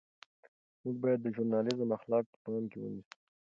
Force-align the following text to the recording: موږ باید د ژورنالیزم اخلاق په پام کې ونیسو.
موږ 0.83 0.95
باید 1.03 1.19
د 1.21 1.27
ژورنالیزم 1.35 1.89
اخلاق 1.97 2.25
په 2.31 2.37
پام 2.43 2.63
کې 2.71 2.77
ونیسو. 2.79 3.11